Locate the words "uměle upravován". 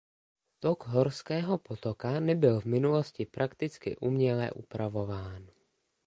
3.97-5.47